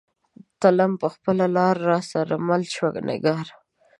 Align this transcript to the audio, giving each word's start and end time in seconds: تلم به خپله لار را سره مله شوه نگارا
تلم 0.61 0.91
به 0.99 1.07
خپله 1.13 1.45
لار 1.55 1.77
را 1.89 1.99
سره 2.11 2.35
مله 2.47 2.67
شوه 2.75 2.91
نگارا 3.09 3.55